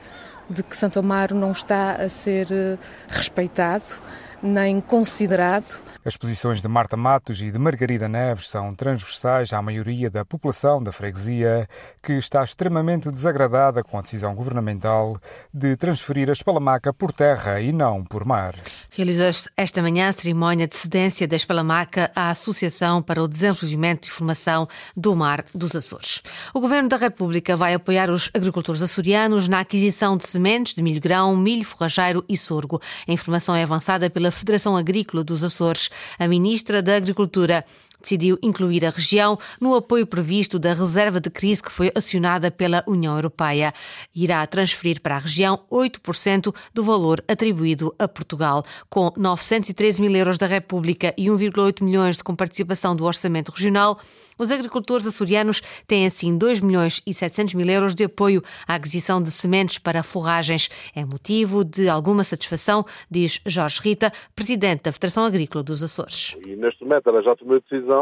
de 0.48 0.62
que 0.62 0.76
Santo 0.76 0.98
Amaro 0.98 1.34
não 1.34 1.52
está 1.52 1.92
a 1.92 2.10
ser 2.10 2.48
eh, 2.52 2.76
respeitado 3.08 3.96
nem 4.44 4.80
considerado 4.80 5.78
as 6.06 6.18
posições 6.18 6.60
de 6.60 6.68
Marta 6.68 6.98
Matos 6.98 7.40
e 7.40 7.50
de 7.50 7.58
Margarida 7.58 8.06
Neves 8.06 8.50
são 8.50 8.74
transversais 8.74 9.54
à 9.54 9.62
maioria 9.62 10.10
da 10.10 10.22
população 10.22 10.82
da 10.82 10.92
freguesia, 10.92 11.66
que 12.02 12.12
está 12.12 12.44
extremamente 12.44 13.10
desagradada 13.10 13.82
com 13.82 13.96
a 13.98 14.02
decisão 14.02 14.34
governamental 14.34 15.18
de 15.52 15.78
transferir 15.78 16.28
a 16.28 16.34
Espalamaca 16.34 16.92
por 16.92 17.10
terra 17.10 17.58
e 17.58 17.72
não 17.72 18.04
por 18.04 18.26
mar. 18.26 18.54
Realizou-se 18.90 19.48
esta 19.56 19.80
manhã 19.80 20.10
a 20.10 20.12
cerimónia 20.12 20.68
de 20.68 20.76
cedência 20.76 21.26
da 21.26 21.36
Espalamaca 21.36 22.10
à 22.14 22.28
Associação 22.28 23.00
para 23.00 23.22
o 23.22 23.26
Desenvolvimento 23.26 24.06
e 24.06 24.10
Formação 24.10 24.68
do 24.94 25.16
Mar 25.16 25.42
dos 25.54 25.74
Açores. 25.74 26.20
O 26.52 26.60
Governo 26.60 26.90
da 26.90 26.98
República 26.98 27.56
vai 27.56 27.72
apoiar 27.72 28.10
os 28.10 28.30
agricultores 28.34 28.82
açorianos 28.82 29.48
na 29.48 29.60
aquisição 29.60 30.18
de 30.18 30.28
sementes 30.28 30.74
de 30.74 30.82
milho 30.82 31.00
grão, 31.00 31.34
milho 31.34 31.64
forrageiro 31.64 32.22
e 32.28 32.36
sorgo. 32.36 32.78
A 33.08 33.12
informação 33.12 33.56
é 33.56 33.62
avançada 33.62 34.10
pela 34.10 34.30
Federação 34.34 34.76
Agrícola 34.76 35.24
dos 35.24 35.42
Açores. 35.42 35.90
A 36.18 36.28
ministra 36.28 36.82
da 36.82 36.96
Agricultura 36.96 37.64
decidiu 38.04 38.38
incluir 38.42 38.84
a 38.84 38.90
região 38.90 39.38
no 39.60 39.74
apoio 39.74 40.06
previsto 40.06 40.58
da 40.58 40.74
reserva 40.74 41.18
de 41.18 41.30
crise 41.30 41.62
que 41.62 41.72
foi 41.72 41.90
acionada 41.94 42.50
pela 42.50 42.84
União 42.86 43.16
Europeia. 43.16 43.72
Irá 44.14 44.46
transferir 44.46 45.00
para 45.00 45.16
a 45.16 45.18
região 45.18 45.60
8% 45.72 46.54
do 46.72 46.84
valor 46.84 47.24
atribuído 47.26 47.94
a 47.98 48.06
Portugal, 48.06 48.62
com 48.88 49.10
913 49.16 50.02
mil 50.02 50.14
euros 50.14 50.38
da 50.38 50.46
República 50.46 51.14
e 51.16 51.26
1,8 51.26 51.82
milhões 51.82 52.18
de 52.18 52.24
comparticipação 52.24 52.94
do 52.94 53.04
orçamento 53.04 53.50
regional. 53.50 53.98
Os 54.38 54.50
agricultores 54.50 55.06
açorianos 55.06 55.60
têm 55.86 56.06
assim 56.06 56.36
2 56.36 56.60
milhões 56.60 57.00
e 57.06 57.14
700 57.14 57.54
mil 57.54 57.68
euros 57.68 57.94
de 57.94 58.04
apoio 58.04 58.42
à 58.66 58.74
aquisição 58.74 59.22
de 59.22 59.30
sementes 59.30 59.78
para 59.78 60.02
forragens. 60.02 60.68
É 60.94 61.04
motivo 61.04 61.64
de 61.64 61.88
alguma 61.88 62.24
satisfação, 62.24 62.84
diz 63.08 63.40
Jorge 63.46 63.80
Rita, 63.82 64.12
presidente 64.34 64.82
da 64.82 64.92
Federação 64.92 65.24
Agrícola 65.24 65.62
dos 65.62 65.82
Açores. 65.82 66.36
E 66.44 66.56
neste 66.56 66.84
momento 66.84 67.08
ela 67.08 67.22
já 67.22 67.36
tomou 67.36 67.56
a 67.56 67.60
decisão 67.60 67.93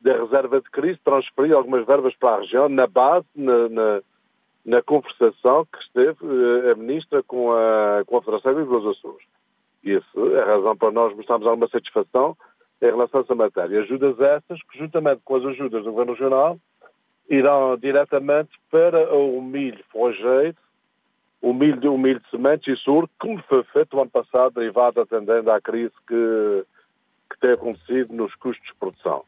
da 0.00 0.16
reserva 0.16 0.60
de 0.60 0.70
crise, 0.70 0.98
transferir 1.04 1.54
algumas 1.54 1.86
verbas 1.86 2.14
para 2.16 2.36
a 2.36 2.40
região, 2.40 2.68
na 2.68 2.86
base, 2.86 3.26
na, 3.36 3.68
na, 3.68 4.02
na 4.64 4.82
conversação 4.82 5.66
que 5.66 5.78
esteve 5.78 6.24
uh, 6.24 6.72
a 6.72 6.74
Ministra 6.74 7.22
com 7.22 7.52
a, 7.52 8.02
com 8.06 8.16
a 8.16 8.22
Federação 8.22 8.64
dos 8.64 8.86
Açores. 8.96 9.26
Isso 9.84 10.36
é 10.36 10.42
a 10.42 10.46
razão 10.46 10.76
para 10.76 10.90
nós 10.90 11.14
mostrarmos 11.14 11.46
alguma 11.46 11.68
satisfação 11.68 12.36
em 12.80 12.86
relação 12.86 13.20
a 13.20 13.22
essa 13.22 13.34
matéria. 13.34 13.80
Ajudas 13.80 14.18
essas 14.20 14.62
que, 14.62 14.78
juntamente 14.78 15.20
com 15.24 15.36
as 15.36 15.44
ajudas 15.44 15.84
do 15.84 15.90
Governo 15.90 16.12
Regional, 16.12 16.58
irão 17.28 17.76
diretamente 17.76 18.50
para 18.70 19.14
o 19.14 19.40
milho 19.40 19.82
forageiro, 19.90 20.56
o 21.40 21.54
milho, 21.54 21.94
o 21.94 21.98
milho 21.98 22.20
de 22.20 22.30
sementes 22.30 22.68
e 22.68 22.82
sur, 22.82 23.08
como 23.18 23.42
foi 23.48 23.62
feito 23.64 23.96
o 23.96 24.00
ano 24.00 24.10
passado, 24.10 24.54
derivado 24.54 25.00
atendendo 25.00 25.50
à 25.50 25.60
crise 25.60 25.94
que 26.06 26.64
que 27.30 27.38
tem 27.38 27.52
acontecido 27.52 28.12
nos 28.12 28.34
custos 28.34 28.66
de 28.66 28.74
produção. 28.74 29.22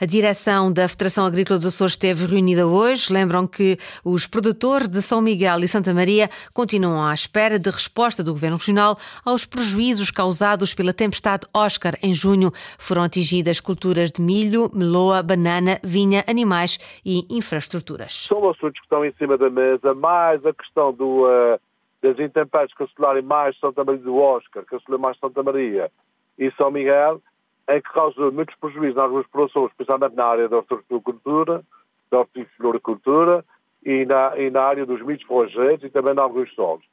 A 0.00 0.04
direção 0.04 0.72
da 0.72 0.88
Federação 0.88 1.24
Agrícola 1.24 1.58
dos 1.58 1.68
Açores 1.68 1.92
esteve 1.94 2.26
reunida 2.26 2.66
hoje. 2.66 3.12
Lembram 3.12 3.46
que 3.46 3.78
os 4.04 4.26
produtores 4.26 4.88
de 4.88 5.00
São 5.00 5.22
Miguel 5.22 5.60
e 5.60 5.68
Santa 5.68 5.94
Maria 5.94 6.28
continuam 6.52 7.02
à 7.02 7.14
espera 7.14 7.58
de 7.58 7.70
resposta 7.70 8.22
do 8.22 8.32
Governo 8.32 8.56
Regional 8.56 8.98
aos 9.24 9.46
prejuízos 9.46 10.10
causados 10.10 10.74
pela 10.74 10.92
tempestade 10.92 11.46
Oscar 11.54 11.94
em 12.02 12.12
junho. 12.12 12.50
Foram 12.78 13.02
atingidas 13.02 13.60
culturas 13.60 14.10
de 14.10 14.20
milho, 14.20 14.70
meloa, 14.74 15.22
banana, 15.22 15.80
vinha, 15.82 16.24
animais 16.28 16.78
e 17.04 17.24
infraestruturas. 17.30 18.26
São 18.28 18.48
assuntos 18.50 18.80
que 18.80 18.86
estão 18.86 19.04
em 19.04 19.12
cima 19.12 19.38
da 19.38 19.48
mesa, 19.48 19.94
mais 19.94 20.44
a 20.44 20.52
questão 20.52 20.92
do, 20.92 21.28
uh, 21.28 21.58
das 22.02 22.18
intempéries 22.18 22.74
que 22.74 22.82
assolarem 22.82 23.22
mais 23.22 23.58
Santa 23.58 23.82
Maria 23.84 24.02
do 24.02 24.16
Oscar, 24.16 24.64
assolarem 24.66 25.00
mais 25.00 25.18
Santa 25.18 25.42
Maria 25.42 25.90
e 26.38 26.50
São 26.52 26.70
Miguel, 26.70 27.22
em 27.68 27.80
que 27.80 27.92
causa 27.92 28.30
muitos 28.30 28.54
prejuízos 28.56 28.96
nas 28.96 29.10
duas 29.10 29.26
produções, 29.26 29.70
especialmente 29.70 30.14
na 30.14 30.24
área 30.24 30.48
da 30.48 30.58
horticultura, 30.58 31.62
da 32.10 32.20
hortifloricultura 32.20 33.44
e 33.84 34.04
na, 34.04 34.38
e 34.38 34.50
na 34.50 34.62
área 34.62 34.86
dos 34.86 35.00
milhos 35.02 35.22
forrageiros 35.22 35.82
e 35.84 35.90
também 35.90 36.14
em 36.14 36.20
alguns 36.20 36.52
solos. 36.54 36.84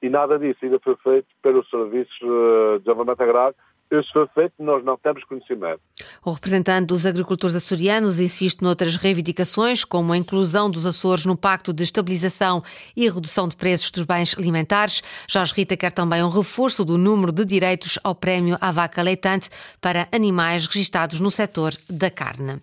E 0.00 0.08
nada 0.08 0.38
disso 0.38 0.58
ainda 0.62 0.78
foi 0.80 0.96
feito 0.96 1.26
pelos 1.42 1.68
serviços 1.68 2.18
de 2.18 2.78
desenvolvimento 2.80 3.20
agrário 3.20 3.56
isso 3.90 4.10
foi 4.12 4.26
feito, 4.34 4.54
nós 4.58 4.84
não 4.84 4.96
temos 4.96 5.24
conhecimento. 5.24 5.80
O 6.24 6.30
representante 6.30 6.86
dos 6.86 7.06
agricultores 7.06 7.56
açorianos 7.56 8.20
insiste 8.20 8.62
noutras 8.62 8.96
reivindicações, 8.96 9.84
como 9.84 10.12
a 10.12 10.16
inclusão 10.16 10.70
dos 10.70 10.86
Açores 10.86 11.24
no 11.24 11.36
Pacto 11.36 11.72
de 11.72 11.82
Estabilização 11.82 12.62
e 12.96 13.08
Redução 13.08 13.48
de 13.48 13.56
Preços 13.56 13.90
dos 13.90 14.04
Bens 14.04 14.34
Alimentares. 14.36 15.02
Jorge 15.28 15.54
Rita 15.54 15.76
quer 15.76 15.92
também 15.92 16.22
um 16.22 16.28
reforço 16.28 16.84
do 16.84 16.98
número 16.98 17.32
de 17.32 17.44
direitos 17.44 17.98
ao 18.04 18.14
prémio 18.14 18.58
à 18.60 18.70
vaca 18.70 19.02
leitante 19.02 19.48
para 19.80 20.08
animais 20.12 20.66
registados 20.66 21.20
no 21.20 21.30
setor 21.30 21.74
da 21.88 22.10
carne. 22.10 22.60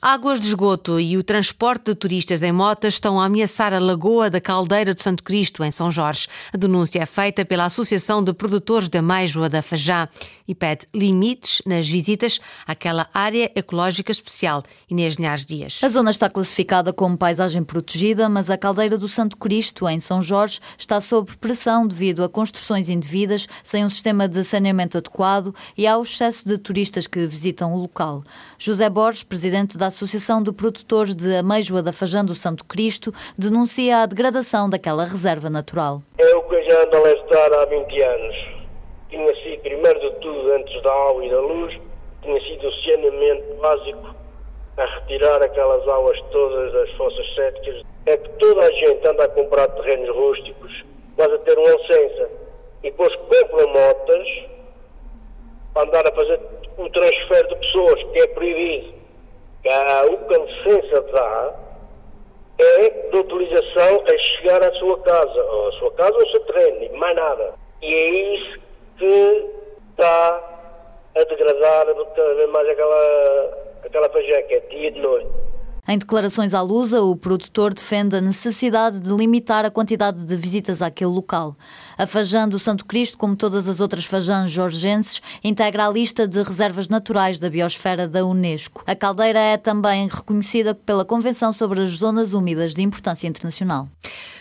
Águas 0.00 0.40
de 0.40 0.48
esgoto 0.48 0.98
e 0.98 1.16
o 1.16 1.22
transporte 1.22 1.84
de 1.86 1.94
turistas 1.94 2.42
em 2.42 2.50
motas 2.50 2.94
estão 2.94 3.20
a 3.20 3.26
ameaçar 3.26 3.72
a 3.72 3.78
Lagoa 3.78 4.28
da 4.28 4.40
Caldeira 4.40 4.94
do 4.94 5.02
Santo 5.02 5.22
Cristo, 5.22 5.62
em 5.62 5.70
São 5.70 5.92
Jorge. 5.92 6.26
A 6.52 6.56
denúncia 6.56 7.00
é 7.00 7.06
feita 7.06 7.44
pela 7.44 7.66
Associação 7.66 8.22
de 8.22 8.32
Produtores 8.32 8.88
da 8.88 9.00
Maijoa 9.00 9.48
da 9.48 9.62
Fajá 9.62 10.08
e 10.52 10.54
pede 10.54 10.86
limites 10.94 11.62
nas 11.64 11.88
visitas 11.88 12.38
àquela 12.66 13.08
área 13.12 13.50
ecológica 13.54 14.12
especial. 14.12 14.62
Inês 14.88 15.14
Linhares 15.14 15.46
Dias. 15.46 15.80
A 15.82 15.88
zona 15.88 16.10
está 16.10 16.28
classificada 16.28 16.92
como 16.92 17.16
paisagem 17.16 17.64
protegida, 17.64 18.28
mas 18.28 18.50
a 18.50 18.58
Caldeira 18.58 18.98
do 18.98 19.08
Santo 19.08 19.38
Cristo, 19.38 19.88
em 19.88 19.98
São 19.98 20.20
Jorge, 20.20 20.60
está 20.76 21.00
sob 21.00 21.34
pressão 21.38 21.86
devido 21.86 22.22
a 22.22 22.28
construções 22.28 22.90
indevidas, 22.90 23.48
sem 23.64 23.82
um 23.82 23.88
sistema 23.88 24.28
de 24.28 24.44
saneamento 24.44 24.98
adequado 24.98 25.54
e 25.76 25.86
ao 25.86 26.02
excesso 26.02 26.46
de 26.46 26.58
turistas 26.58 27.06
que 27.06 27.26
visitam 27.26 27.72
o 27.72 27.78
local. 27.78 28.22
José 28.58 28.90
Borges, 28.90 29.22
presidente 29.22 29.78
da 29.78 29.86
Associação 29.86 30.42
de 30.42 30.52
Produtores 30.52 31.14
de 31.14 31.34
Ameijoa 31.36 31.82
da 31.82 31.94
Fajã 31.94 32.22
do 32.22 32.34
Santo 32.34 32.64
Cristo 32.66 33.12
denuncia 33.38 34.02
a 34.02 34.06
degradação 34.06 34.68
daquela 34.68 35.06
reserva 35.06 35.48
natural. 35.48 36.02
É 36.18 36.36
o 36.36 36.42
que 36.42 36.54
eu 36.56 36.64
já 36.64 36.82
ando 36.82 36.96
a 36.96 36.98
alertar 37.00 37.52
há 37.54 37.64
20 37.64 38.02
anos. 38.02 38.61
Tinha 39.12 39.34
sido, 39.42 39.60
primeiro 39.60 40.00
de 40.00 40.10
tudo, 40.20 40.52
antes 40.52 40.82
da 40.82 40.90
água 40.90 41.22
e 41.22 41.28
da 41.28 41.38
luz, 41.38 41.78
tinha 42.22 42.40
sido 42.40 42.66
o 42.66 42.72
saneamento 42.82 43.54
básico 43.60 44.14
a 44.78 44.86
retirar 44.86 45.42
aquelas 45.42 45.86
águas 45.86 46.18
todas 46.32 46.72
das 46.72 46.90
fossas 46.92 47.34
céticas. 47.34 47.82
É 48.06 48.16
que 48.16 48.28
toda 48.38 48.64
a 48.64 48.72
gente 48.72 49.06
anda 49.06 49.24
a 49.24 49.28
comprar 49.28 49.68
terrenos 49.68 50.16
rústicos, 50.16 50.84
quase 51.14 51.34
a 51.34 51.38
ter 51.40 51.58
uma 51.58 51.70
licença, 51.72 52.30
e 52.82 52.90
depois 52.90 53.14
compra 53.16 53.66
motas 53.66 54.28
para 55.74 55.88
andar 55.88 56.08
a 56.08 56.12
fazer 56.12 56.40
o 56.78 56.88
transfer 56.88 57.46
de 57.48 57.56
pessoas, 57.56 58.02
que 58.04 58.18
é 58.18 58.26
proibido 58.28 58.94
que 59.62 59.68
a 59.68 60.04
licença 60.04 61.02
dá 61.02 61.54
é 62.58 62.88
de 63.10 63.16
utilização 63.18 64.04
a 64.06 64.18
chegar 64.18 64.62
à 64.62 64.72
sua 64.72 64.98
casa, 65.00 65.44
ou 65.44 65.68
à 65.68 65.72
sua 65.72 65.92
casa 65.92 66.14
ou 66.14 66.20
ao 66.20 66.30
seu 66.30 66.40
terreno, 66.46 66.84
e 66.84 66.88
mais 66.96 67.14
nada. 67.14 67.54
E 67.82 67.94
é 67.94 68.08
isso 68.36 68.61
mais 72.52 72.68
aquela, 72.68 73.58
aquela 73.84 74.08
é 74.54 74.60
dia 74.60 74.90
de 74.90 75.00
noite. 75.00 75.28
Em 75.88 75.98
declarações 75.98 76.54
à 76.54 76.62
Lusa, 76.62 77.02
o 77.02 77.16
produtor 77.16 77.74
defende 77.74 78.14
a 78.14 78.20
necessidade 78.20 79.00
de 79.00 79.10
limitar 79.10 79.64
a 79.64 79.70
quantidade 79.70 80.24
de 80.24 80.36
visitas 80.36 80.80
àquele 80.80 81.10
local. 81.10 81.56
A 82.02 82.06
Fajã 82.06 82.48
do 82.48 82.58
Santo 82.58 82.84
Cristo, 82.84 83.16
como 83.16 83.36
todas 83.36 83.68
as 83.68 83.78
outras 83.78 84.04
fajãs 84.04 84.50
jorgenses, 84.50 85.22
integra 85.44 85.86
a 85.86 85.88
lista 85.88 86.26
de 86.26 86.42
reservas 86.42 86.88
naturais 86.88 87.38
da 87.38 87.48
biosfera 87.48 88.08
da 88.08 88.26
Unesco. 88.26 88.82
A 88.88 88.96
caldeira 88.96 89.38
é 89.38 89.56
também 89.56 90.08
reconhecida 90.08 90.74
pela 90.74 91.04
Convenção 91.04 91.52
sobre 91.52 91.80
as 91.80 91.90
Zonas 91.90 92.34
Úmidas 92.34 92.74
de 92.74 92.82
Importância 92.82 93.28
Internacional. 93.28 93.88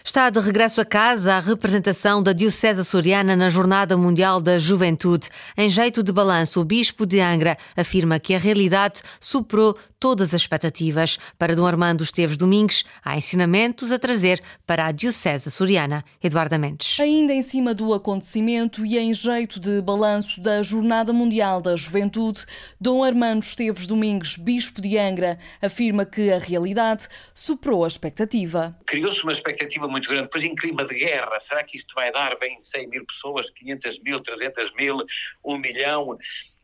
Está 0.04 0.32
de 0.32 0.40
regresso 0.40 0.82
a 0.82 0.86
casa 0.86 1.36
a 1.36 1.40
representação 1.40 2.24
da 2.24 2.34
Diocese 2.34 2.82
Açoriana 2.82 3.36
na 3.36 3.48
Jornada 3.48 3.96
Mundial 3.96 4.42
da 4.42 4.58
Juventude. 4.58 5.30
Em 5.56 5.70
jeito 5.70 6.02
de 6.02 6.12
balanço, 6.12 6.60
o 6.60 6.66
Bispo 6.66 7.06
de 7.06 7.20
Angra 7.20 7.56
afirma 7.78 8.20
que 8.20 8.34
a 8.34 8.40
realidade 8.40 9.04
superou 9.20 9.78
todas 10.00 10.34
as 10.34 10.42
expectativas. 10.42 11.20
Para 11.38 11.56
Dom 11.56 11.68
Armando 11.68 12.04
Esteves 12.04 12.36
Domingues, 12.36 12.84
há 13.06 13.16
ensinamentos 13.16 13.92
a 13.92 14.00
trazer 14.00 14.42
para 14.66 14.88
a 14.88 14.92
Diocese 14.92 15.50
Açoriana. 15.50 16.04
Eduardo 16.24 16.58
Mendes. 16.58 17.00
Ainda 17.00 17.32
em 17.32 17.44
cima 17.52 17.74
do 17.74 17.94
acontecimento 17.94 18.86
e 18.86 18.98
em 18.98 19.14
jeito 19.14 19.60
de 19.60 19.82
balanço 19.82 20.40
da 20.40 20.64
Jornada 20.64 21.12
Mundial 21.12 21.60
da 21.60 21.76
Juventude, 21.76 22.46
Dom 22.80 23.04
Armando 23.04 23.44
Esteves 23.44 23.86
Domingues, 23.86 24.38
Bispo 24.38 24.80
de 24.80 24.98
Angra, 24.98 25.38
afirma 25.62 26.06
que 26.06 26.32
a 26.32 26.40
realidade 26.40 27.10
superou 27.36 27.84
a 27.84 27.90
expectativa. 27.90 28.74
Criou-se 28.86 29.22
uma 29.24 29.34
expectativa 29.34 29.86
muito 29.86 30.08
grande, 30.08 30.30
pois 30.32 30.46
em 30.46 30.56
clima 30.56 30.86
de 30.86 30.96
guerra, 30.96 31.42
será 31.42 31.62
que 31.62 31.76
isto 31.76 31.94
vai 31.94 32.10
dar? 32.14 32.38
Vem 32.40 32.58
100 32.58 32.88
mil 32.88 33.06
pessoas, 33.06 33.50
500 33.50 34.00
mil, 34.00 34.22
300 34.22 34.74
mil, 34.76 34.98
1 35.44 35.58
milhão 35.58 36.18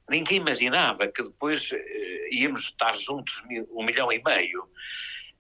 ninguém 0.10 0.38
imaginava 0.38 1.06
que 1.10 1.22
depois 1.22 1.70
uh, 1.70 1.76
íamos 2.32 2.62
estar 2.62 2.96
juntos 2.96 3.44
um 3.76 3.84
milhão 3.84 4.10
e 4.10 4.24
meio. 4.24 4.64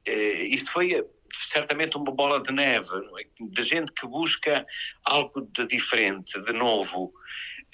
Uh, 0.05 0.43
isto 0.49 0.69
foi 0.73 1.05
certamente 1.33 1.97
uma 1.97 2.11
bola 2.11 2.41
de 2.41 2.51
neve, 2.51 2.89
é? 3.19 3.27
de 3.39 3.61
gente 3.61 3.91
que 3.93 4.07
busca 4.07 4.65
algo 5.03 5.47
de 5.53 5.67
diferente, 5.67 6.39
de 6.41 6.53
novo. 6.53 7.13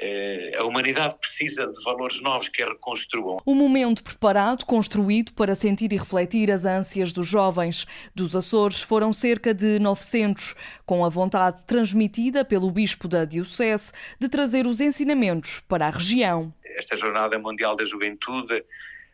Uh, 0.01 0.59
a 0.59 0.63
humanidade 0.63 1.17
precisa 1.19 1.67
de 1.67 1.83
valores 1.83 2.19
novos 2.21 2.49
que 2.49 2.63
a 2.63 2.67
reconstruam. 2.67 3.37
Um 3.45 3.53
momento 3.53 4.03
preparado, 4.03 4.65
construído 4.65 5.33
para 5.33 5.53
sentir 5.53 5.93
e 5.93 5.97
refletir 5.97 6.49
as 6.49 6.65
ânsias 6.65 7.13
dos 7.13 7.27
jovens. 7.27 7.85
Dos 8.15 8.35
Açores 8.35 8.81
foram 8.81 9.13
cerca 9.13 9.53
de 9.53 9.77
900, 9.79 10.55
com 10.85 11.05
a 11.05 11.09
vontade 11.09 11.63
transmitida 11.65 12.43
pelo 12.43 12.71
Bispo 12.71 13.07
da 13.07 13.23
Diocese 13.23 13.91
de 14.19 14.27
trazer 14.27 14.65
os 14.65 14.81
ensinamentos 14.81 15.59
para 15.67 15.85
a 15.85 15.91
região 15.91 16.53
esta 16.75 16.95
Jornada 16.95 17.37
Mundial 17.37 17.75
da 17.75 17.85
Juventude, 17.85 18.63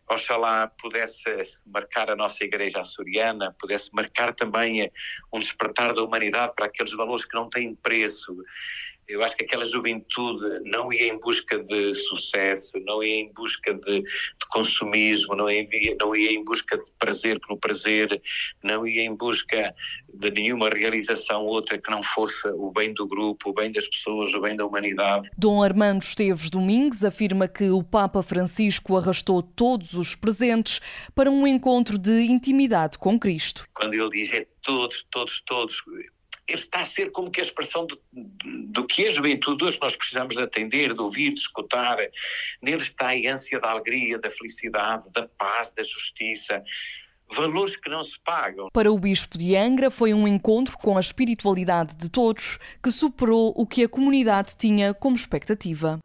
oxalá 0.09 0.67
pudesse 0.81 1.29
marcar 1.65 2.09
a 2.09 2.15
nossa 2.15 2.43
Igreja 2.43 2.81
Açoriana, 2.81 3.55
pudesse 3.59 3.93
marcar 3.93 4.33
também 4.33 4.91
um 5.31 5.39
despertar 5.39 5.93
da 5.93 6.03
humanidade 6.03 6.53
para 6.55 6.65
aqueles 6.65 6.93
valores 6.93 7.23
que 7.23 7.35
não 7.35 7.49
têm 7.49 7.75
preço 7.75 8.35
eu 9.09 9.23
acho 9.23 9.35
que 9.35 9.43
aquela 9.43 9.65
juventude 9.65 10.61
não 10.65 10.93
ia 10.93 11.07
em 11.07 11.19
busca 11.19 11.57
de 11.57 11.95
sucesso, 11.95 12.73
não 12.85 13.01
ia 13.03 13.21
em 13.21 13.33
busca 13.33 13.73
de, 13.73 14.01
de 14.01 14.45
consumismo, 14.51 15.35
não 15.35 15.49
ia, 15.49 15.67
não 15.99 16.15
ia 16.15 16.31
em 16.31 16.43
busca 16.43 16.77
de 16.77 16.91
prazer 16.99 17.39
pelo 17.39 17.59
prazer, 17.59 18.21
não 18.63 18.85
ia 18.85 19.01
em 19.01 19.15
busca 19.15 19.73
de 20.13 20.31
nenhuma 20.31 20.69
realização 20.69 21.43
outra 21.43 21.79
que 21.79 21.89
não 21.89 22.03
fosse 22.03 22.47
o 22.49 22.71
bem 22.71 22.93
do 22.93 23.07
grupo, 23.07 23.49
o 23.49 23.53
bem 23.53 23.71
das 23.71 23.87
pessoas, 23.87 24.33
o 24.33 24.41
bem 24.41 24.55
da 24.55 24.65
humanidade. 24.65 25.29
Dom 25.35 25.63
Armando 25.63 26.03
Esteves 26.03 26.49
Domingues 26.51 27.03
afirma 27.03 27.47
que 27.47 27.69
o 27.69 27.83
Papa 27.83 28.21
Francisco 28.21 28.95
arrastou 28.95 29.41
todos 29.41 29.93
os 29.93 30.13
presentes 30.13 30.79
para 31.15 31.31
um 31.31 31.47
encontro 31.47 31.97
de 31.97 32.21
intimidade 32.23 32.99
com 32.99 33.19
Cristo. 33.19 33.65
Quando 33.73 33.95
ele 33.95 34.09
diz 34.11 34.31
é 34.33 34.45
todos, 34.61 35.05
todos, 35.09 35.41
todos, 35.45 35.83
está 36.55 36.81
a 36.81 36.85
ser 36.85 37.11
como 37.11 37.29
que 37.29 37.39
a 37.39 37.43
expressão 37.43 37.85
do, 37.85 38.87
que 38.87 39.05
a 39.05 39.09
juventude 39.09 39.65
hoje 39.65 39.79
nós 39.81 39.95
precisamos 39.95 40.35
de 40.35 40.41
atender, 40.41 40.93
de 40.93 41.01
ouvir, 41.01 41.33
de 41.33 41.39
escutar. 41.39 41.97
Nele 42.61 42.81
está 42.81 43.09
a 43.09 43.33
ânsia 43.33 43.59
da 43.59 43.71
alegria, 43.71 44.17
da 44.17 44.31
felicidade, 44.31 45.09
da 45.11 45.27
paz, 45.27 45.71
da 45.71 45.83
justiça 45.83 46.63
valores 47.35 47.75
que 47.75 47.89
não 47.89 48.03
se 48.03 48.19
pagam. 48.21 48.69
Para 48.73 48.91
o 48.91 48.97
Bispo 48.97 49.37
de 49.37 49.55
Angra 49.55 49.91
foi 49.91 50.13
um 50.13 50.27
encontro 50.27 50.77
com 50.77 50.97
a 50.97 50.99
espiritualidade 50.99 51.95
de 51.95 52.09
todos 52.09 52.57
que 52.83 52.91
superou 52.91 53.53
o 53.55 53.65
que 53.65 53.83
a 53.83 53.89
comunidade 53.89 54.55
tinha 54.57 54.93
como 54.93 55.15
expectativa. 55.15 55.99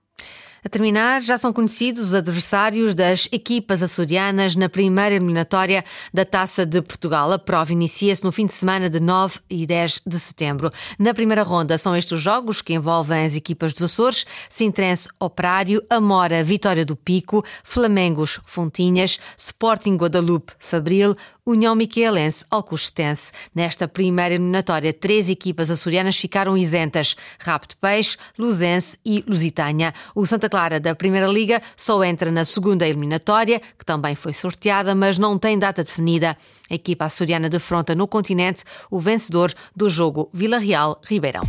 A 0.64 0.68
terminar, 0.70 1.20
já 1.20 1.36
são 1.36 1.52
conhecidos 1.52 2.06
os 2.06 2.14
adversários 2.14 2.94
das 2.94 3.28
equipas 3.30 3.82
açorianas 3.82 4.56
na 4.56 4.66
primeira 4.66 5.14
eliminatória 5.14 5.84
da 6.12 6.24
Taça 6.24 6.64
de 6.64 6.80
Portugal. 6.80 7.30
A 7.30 7.38
prova 7.38 7.70
inicia-se 7.70 8.24
no 8.24 8.32
fim 8.32 8.46
de 8.46 8.54
semana 8.54 8.88
de 8.88 8.98
9 8.98 9.40
e 9.50 9.66
10 9.66 10.00
de 10.06 10.18
setembro. 10.18 10.70
Na 10.98 11.12
primeira 11.12 11.42
ronda 11.42 11.76
são 11.76 11.94
estes 11.94 12.12
os 12.12 12.22
jogos 12.22 12.62
que 12.62 12.72
envolvem 12.72 13.26
as 13.26 13.36
equipas 13.36 13.74
dos 13.74 13.92
Açores, 13.92 14.24
Sintrense 14.48 15.06
Operário, 15.20 15.84
Amora 15.90 16.42
Vitória 16.42 16.86
do 16.86 16.96
Pico, 16.96 17.44
Flamengos 17.62 18.40
Fontinhas, 18.46 19.18
Sporting 19.36 19.96
Guadalupe 19.96 20.54
Fabril, 20.58 21.14
União 21.46 21.74
Miquelense 21.74 22.44
Alcostense. 22.50 23.30
Nesta 23.54 23.86
primeira 23.86 24.34
eliminatória, 24.34 24.92
três 24.94 25.28
equipas 25.28 25.70
açorianas 25.70 26.16
ficaram 26.16 26.56
isentas: 26.56 27.14
Rapto 27.38 27.76
Peixe, 27.76 28.16
Luzense 28.38 28.98
e 29.04 29.22
Lusitânia. 29.28 29.92
O 30.14 30.24
Santa 30.24 30.48
Clara 30.48 30.80
da 30.80 30.94
Primeira 30.94 31.26
Liga 31.26 31.60
só 31.76 32.02
entra 32.02 32.30
na 32.30 32.46
segunda 32.46 32.88
eliminatória, 32.88 33.60
que 33.78 33.84
também 33.84 34.14
foi 34.14 34.32
sorteada, 34.32 34.94
mas 34.94 35.18
não 35.18 35.38
tem 35.38 35.58
data 35.58 35.84
definida. 35.84 36.36
A 36.70 36.74
equipa 36.74 37.04
açoriana 37.04 37.50
defronta 37.50 37.94
no 37.94 38.08
continente 38.08 38.64
o 38.90 38.98
vencedor 38.98 39.52
do 39.76 39.90
jogo 39.90 40.30
Vila 40.32 40.56
Real 40.58 40.98
Ribeirão. 41.04 41.44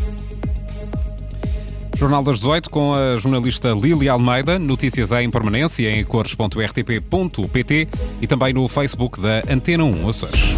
Jornal 1.96 2.22
das 2.24 2.40
18 2.40 2.70
com 2.70 2.94
a 2.94 3.16
jornalista 3.16 3.70
Lili 3.70 4.10
Almeida, 4.10 4.60
notícias 4.60 5.12
em 5.14 5.30
permanência 5.30 5.90
em 5.90 6.04
cores.rtp.pt 6.04 7.88
e 8.22 8.28
também 8.28 8.54
no 8.54 8.68
Facebook 8.68 9.22
da 9.22 9.42
Antena 9.50 9.86
1 9.86 10.10
Açores. 10.10 10.56